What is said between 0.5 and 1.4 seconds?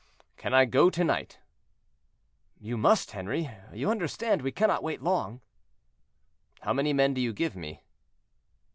I go to night?"